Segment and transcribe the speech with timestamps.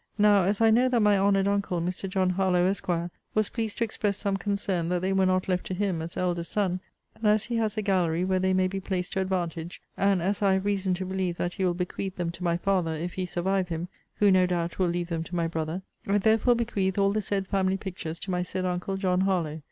[0.17, 2.09] Now, as I know that my honoured uncle, Mr.
[2.09, 2.87] John Harlowe, Esq.
[3.35, 6.53] was pleased to express some concern that they were not left to him, as eldest
[6.53, 6.79] son;
[7.13, 10.41] and as he has a gallery where they may be placed to advantage; and as
[10.41, 13.27] I have reason to believe that he will bequeath them to my father, if he
[13.27, 17.11] survive him, who, no doubt, will leave them to my brother, I therefore bequeath all
[17.11, 19.59] the said family pictures to my said uncle, John Harlowe.